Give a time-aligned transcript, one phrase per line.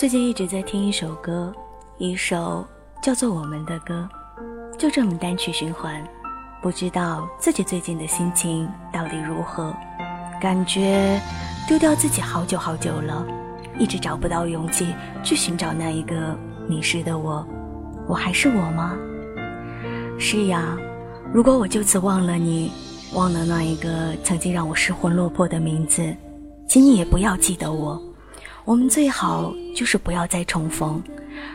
[0.00, 1.52] 最近一直在听一首歌，
[1.98, 2.66] 一首
[3.02, 4.08] 叫做《我们的歌》，
[4.78, 6.02] 就这么单曲循环。
[6.62, 9.76] 不知道自己最近的心情到底如何，
[10.40, 11.20] 感觉
[11.68, 13.26] 丢掉自己好久好久了，
[13.78, 16.34] 一直找不到勇气去寻找那一个
[16.66, 17.46] 迷失的我。
[18.08, 18.96] 我还是我吗？
[20.18, 20.78] 是呀，
[21.30, 22.72] 如果我就此忘了你，
[23.12, 26.02] 忘了那一个曾经让我失魂落魄的名字，
[26.66, 28.00] 请你也不要记得我。
[28.70, 31.02] 我们最好就是不要再重逢。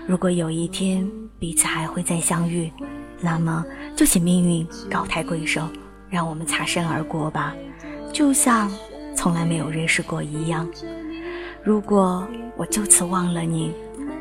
[0.05, 2.69] 如果有一天彼此还会再相遇，
[3.21, 3.63] 那么
[3.95, 5.65] 就请命运高抬贵手，
[6.09, 7.55] 让我们擦身而过吧，
[8.11, 8.69] 就像
[9.15, 10.69] 从来没有认识过一样。
[11.63, 13.71] 如果我就此忘了你，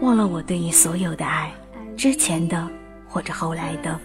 [0.01, 1.53] 忘了我对你所有的爱，
[1.97, 2.71] 之前的
[3.09, 3.99] 或者后来的，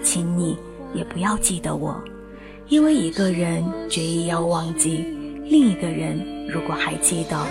[0.00, 0.56] 请你
[0.94, 2.00] 也不要记得我，
[2.68, 4.98] 因为一个人决意要忘记，
[5.42, 7.44] 另一个人如果还记得。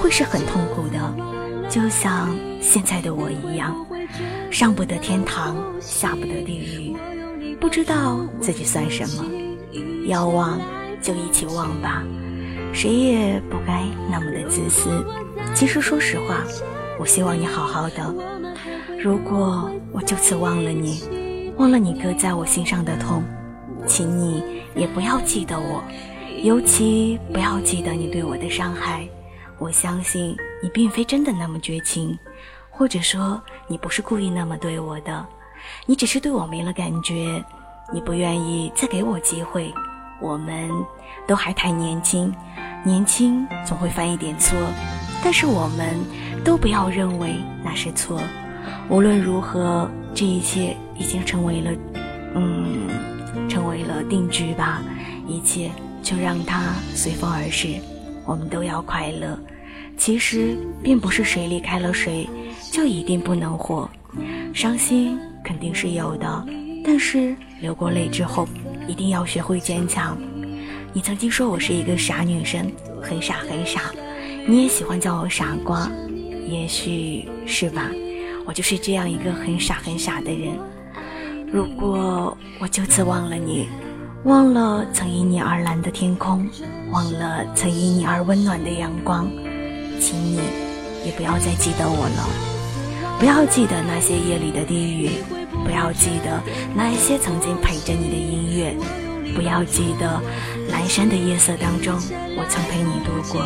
[0.00, 3.74] 会是很痛苦的，就像现在的我一样，
[4.50, 6.96] 上不得天堂，下不得地狱，
[7.60, 9.24] 不知道自己算什么。
[10.06, 10.60] 要忘
[11.00, 12.02] 就一起忘吧，
[12.72, 15.04] 谁也不该那么的自私。
[15.54, 16.44] 其实说实话，
[16.98, 18.14] 我希望你好好的。
[19.02, 23.24] 如果我就此忘了你，忘了你搁在我心上的痛，
[23.86, 24.42] 请你
[24.74, 25.82] 也不要记得我，
[26.42, 29.08] 尤其不要记得你对我的伤害。
[29.58, 32.18] 我相信你并非真的那么绝情，
[32.70, 35.26] 或者说你不是故意那么对我的，
[35.86, 37.42] 你只是对我没了感觉，
[37.92, 39.72] 你不愿意再给我机会。
[40.20, 40.70] 我们
[41.26, 42.34] 都还太年轻，
[42.84, 44.56] 年轻总会犯一点错，
[45.22, 45.98] 但是我们
[46.44, 48.20] 都不要认为那是错。
[48.88, 51.70] 无论如何，这一切已经成为了，
[52.34, 52.88] 嗯，
[53.48, 54.82] 成为了定局吧。
[55.26, 55.70] 一切
[56.02, 57.78] 就让它随风而逝。
[58.24, 59.38] 我们都要快乐。
[59.96, 62.28] 其实并不是谁离开了谁
[62.72, 63.88] 就一定不能活，
[64.52, 66.46] 伤心肯定是有的，
[66.84, 68.48] 但是流过泪之后
[68.88, 70.18] 一定要学会坚强。
[70.92, 72.70] 你曾经说我是一个傻女生，
[73.00, 73.92] 很傻很傻，
[74.48, 75.88] 你也喜欢叫我傻瓜，
[76.48, 77.88] 也许是吧？
[78.46, 80.52] 我就是这样一个很傻很傻的人。
[81.52, 83.68] 如果我就此忘了你。
[84.24, 86.48] 忘了曾因你而蓝的天空，
[86.90, 89.30] 忘了曾因你而温暖的阳光，
[90.00, 90.40] 请你
[91.04, 92.26] 也不要再记得我了，
[93.18, 95.10] 不要记得那些夜里的低语，
[95.62, 96.40] 不要记得
[96.74, 98.74] 那一些曾经陪着你的音乐，
[99.34, 100.18] 不要记得
[100.72, 101.94] 阑珊的夜色当中
[102.34, 103.44] 我曾陪你度过，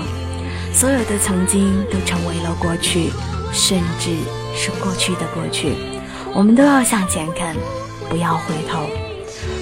[0.73, 3.11] 所有的曾经都成为了过去，
[3.53, 4.15] 甚至
[4.55, 5.75] 是过去的过去，
[6.33, 7.57] 我们都要向前看，
[8.09, 8.87] 不要回头。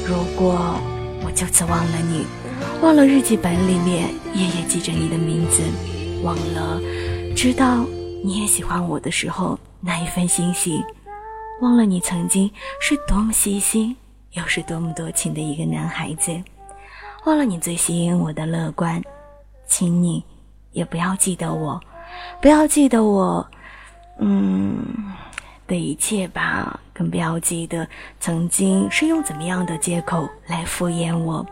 [0.07, 0.79] 如果。
[1.37, 2.25] 就此忘了你，
[2.81, 5.63] 忘了日记本里面夜夜记着你的名字，
[6.23, 6.81] 忘了
[7.37, 7.85] 知道
[8.25, 10.83] 你也喜欢我的时候那一份欣喜，
[11.61, 13.95] 忘了你曾经是多么细心
[14.33, 16.33] 又是多么多情的一个男孩子，
[17.27, 19.03] 忘了你最吸引我的乐观，
[19.67, 20.25] 请你
[20.73, 21.79] 也不要记得我，
[22.41, 23.47] 不要记得我，
[24.21, 24.83] 嗯
[25.67, 26.79] 的一切吧。
[26.93, 27.87] 更不要记得
[28.21, 31.45] 曾经是用怎么样的借口来敷衍我，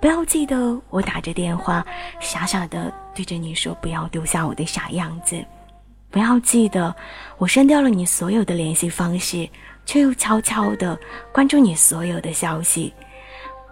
[0.00, 1.82] 不要记得我打着电话
[2.20, 5.42] 傻傻的对着你说不要丢下我的傻样子，
[6.10, 6.94] 不要记得
[7.38, 9.48] 我删掉了你所有的联系方式，
[9.86, 10.98] 却又悄悄的
[11.32, 12.92] 关注你所有的消息，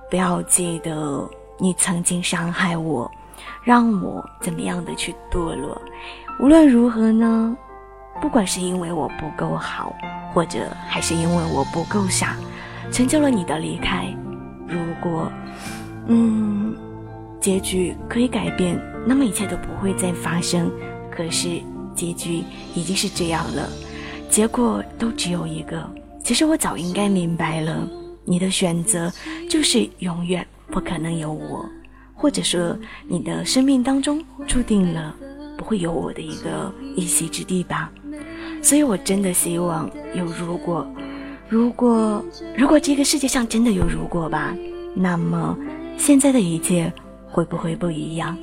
[0.08, 1.28] 不要记得
[1.58, 3.10] 你曾经伤害我，
[3.62, 5.78] 让我怎么样的去堕落，
[6.38, 7.54] 无论如何呢？
[8.20, 9.94] 不管是因为我不够好，
[10.32, 12.36] 或者还是因为我不够傻，
[12.92, 14.06] 成就了你的离开。
[14.68, 15.32] 如果，
[16.06, 16.76] 嗯，
[17.40, 20.70] 结局可以改变，那么一切都不会再发生。
[21.10, 21.60] 可是
[21.94, 23.68] 结局已经是这样了，
[24.28, 25.88] 结果都只有一个。
[26.22, 27.88] 其实我早应该明白了，
[28.24, 29.10] 你的选择
[29.48, 31.64] 就是永远不可能有我，
[32.14, 32.76] 或者说
[33.08, 35.14] 你的生命当中注定了
[35.56, 37.90] 不会有我的一个一席之地吧。
[38.62, 40.86] 所以，我真的希望有如果，
[41.48, 42.24] 如果，
[42.56, 44.54] 如果这个世界上真的有如果吧，
[44.94, 45.56] 那么
[45.96, 46.92] 现在的一切
[47.26, 48.36] 会不会不一样？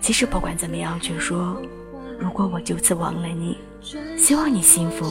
[0.00, 1.56] 其实不管怎么样去说，
[2.18, 3.56] 如果我就此忘了你，
[4.16, 5.06] 希望你幸福，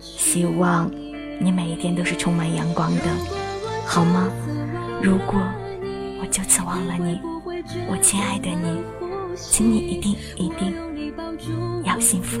[0.00, 0.90] 希望
[1.38, 3.02] 你每一天都是充满阳光的，
[3.86, 4.28] 好吗？
[5.02, 5.40] 如果
[6.20, 7.20] 我就此忘了你，
[7.88, 8.82] 我亲爱的你，
[9.36, 10.74] 请你一定一定
[11.84, 12.40] 要幸福。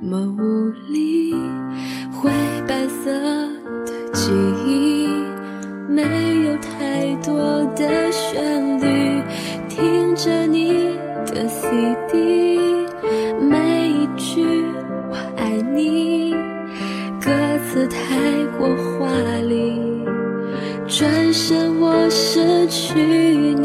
[0.00, 1.34] 么无力，
[2.12, 2.30] 灰
[2.68, 3.10] 白色
[3.84, 4.30] 的记
[4.64, 5.08] 忆，
[5.88, 6.02] 没
[6.44, 9.20] 有太多的旋律，
[9.68, 10.90] 听着你
[11.26, 12.58] 的 CD，
[13.40, 14.44] 每一句
[15.10, 16.32] 我爱你，
[17.20, 17.30] 歌
[17.66, 17.96] 词太
[18.56, 19.08] 过华
[19.48, 20.04] 丽，
[20.86, 23.57] 转身我失去你。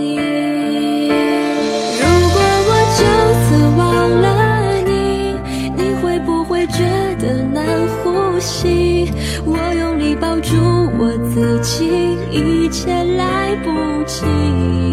[9.46, 10.56] 我用力抱住
[10.98, 14.93] 我自己一切来不及。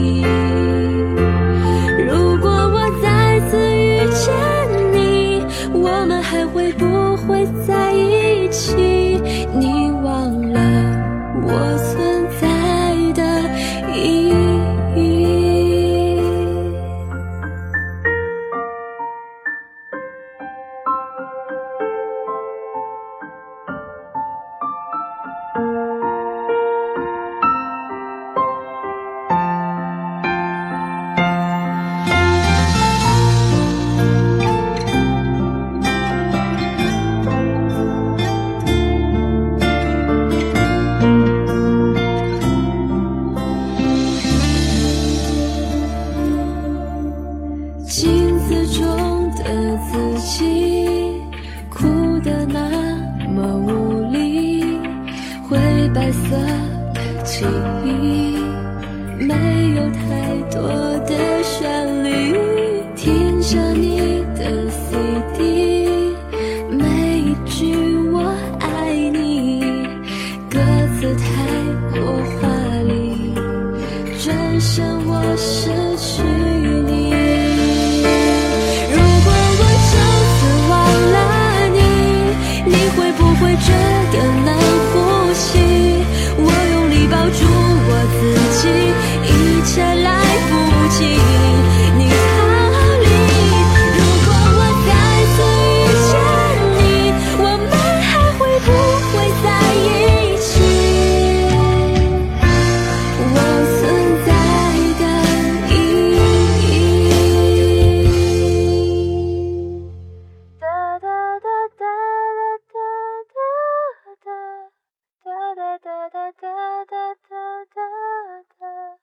[116.13, 118.99] 哒哒哒哒哒哒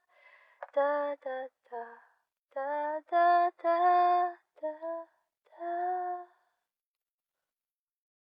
[0.74, 1.57] 哒哒